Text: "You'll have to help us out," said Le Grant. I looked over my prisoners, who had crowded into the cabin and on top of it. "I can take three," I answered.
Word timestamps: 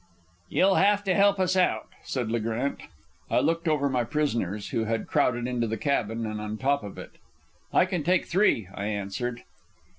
"You'll 0.49 0.77
have 0.77 1.03
to 1.03 1.13
help 1.13 1.39
us 1.39 1.55
out," 1.55 1.89
said 2.03 2.31
Le 2.31 2.39
Grant. 2.39 2.79
I 3.29 3.39
looked 3.39 3.67
over 3.67 3.87
my 3.87 4.03
prisoners, 4.03 4.69
who 4.69 4.85
had 4.85 5.05
crowded 5.05 5.45
into 5.47 5.67
the 5.67 5.77
cabin 5.77 6.25
and 6.25 6.41
on 6.41 6.57
top 6.57 6.81
of 6.83 6.97
it. 6.97 7.11
"I 7.71 7.85
can 7.85 8.01
take 8.01 8.25
three," 8.25 8.67
I 8.73 8.85
answered. 8.85 9.43